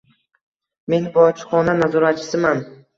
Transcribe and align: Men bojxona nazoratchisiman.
Men 0.95 1.07
bojxona 1.19 1.79
nazoratchisiman. 1.85 2.69